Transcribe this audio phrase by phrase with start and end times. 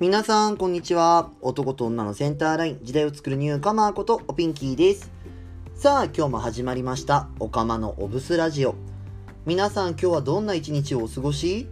[0.00, 1.28] 皆さん、こんにちは。
[1.42, 5.10] 男と女のセンターライン、時代を作るニューカマーこと、おピンキーです。
[5.74, 8.76] さあ、今日も始まりました、おかまのおブスラジオ。
[9.44, 11.68] 皆さん、今日はどんな一日をお過ごし？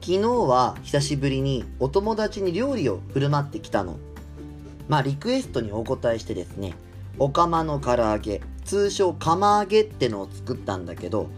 [0.00, 3.98] 昨日は久しぶりにお友達に料理を振る舞ってきたの。
[4.88, 6.74] まあ、リクエストにお答えしてですね、
[7.20, 11.28] おかまの唐揚げ、通称釜揚げってのを作ったんだけど、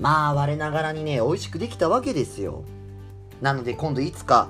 [0.00, 2.64] まあ、我ながらにね、美味しくできたわけですよ。
[3.40, 4.48] なので今度いつか、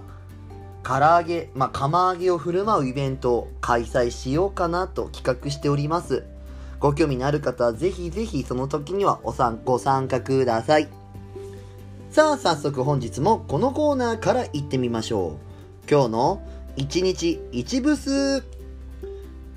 [0.83, 6.25] 唐揚げ、まあ、釜揚げを振る舞うイベントを開催しようかなと企画しております。
[6.79, 10.89] ご興味のある方はぜひぜひその時にはお参ご参加ください。
[12.11, 15.39] さあ、早速本日もこのコーナーから行ってみましょ
[15.87, 15.91] う。
[15.91, 16.43] 今日の
[16.77, 18.43] 1日1ブス。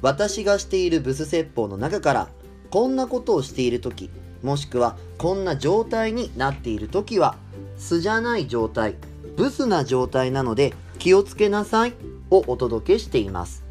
[0.02, 2.30] 私がしているブス説法の中から、
[2.70, 4.10] こんなことをしている時、
[4.42, 7.38] もしくはこんな状態になっている時は、
[7.78, 8.96] 素じゃない状態、
[9.38, 10.74] ブスな状態なので
[11.04, 11.94] 気をつけなさい
[12.30, 13.66] をお届けしています。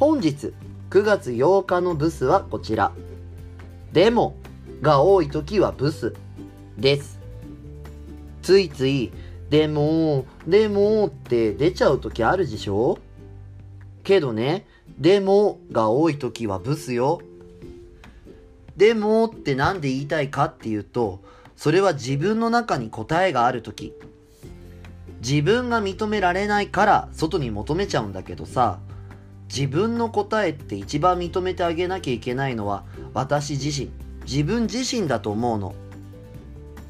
[0.00, 0.54] 本日
[0.88, 2.92] 9月8日のブスはこちら。
[3.92, 4.34] でも
[4.80, 6.14] が多い時はブス
[6.78, 7.20] です。
[8.40, 9.12] ついつい、
[9.50, 12.96] でも、でもって出ちゃう時あるでしょ？
[14.02, 14.64] けどね、
[14.98, 17.20] でもが多い時はブスよ。
[18.78, 21.20] でもってなんで言いたいかっていうと、
[21.54, 23.92] それは自分の中に答えがある時。
[25.26, 28.78] 自分が認められないから外に求めちゃうんだけどさ、
[29.48, 33.90] 自分の答えって一番認めてあげなきゃいけないのは私自身、
[34.26, 35.74] 自分自身だと思うの。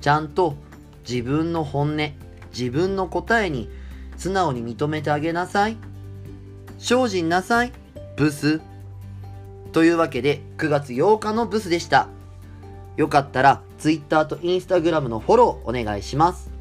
[0.01, 0.57] ちゃんと
[1.09, 2.13] 自分の本音、
[2.51, 3.71] 自分の答えに
[4.17, 5.77] 素直に認めてあげなさい。
[6.79, 7.73] 精進なさい、
[8.17, 8.61] ブス。
[9.73, 12.09] というわけで9月8日のブスでした。
[12.97, 16.54] よかったら Twitter と Instagram のフォローお願いします。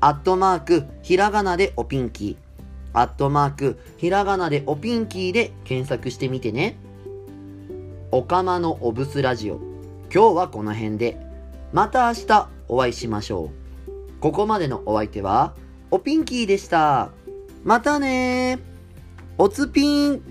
[0.00, 2.98] アットマーク、ひらがなでおピンキー。
[2.98, 6.76] アットマーク、ひらがなでおピンキーで検索してみてね。
[8.10, 9.60] おかまのおブスラジオ。
[10.12, 11.20] 今日はこの辺で。
[11.72, 13.50] また明日お会いしましょ
[13.88, 14.20] う。
[14.20, 15.54] ここまでのお相手は、
[15.90, 17.10] おピンキーでした。
[17.66, 18.60] またね
[19.38, 20.22] おつぴん